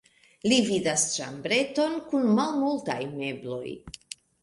[0.53, 3.65] Li vidas ĉambreton kun malmultaj mebloj.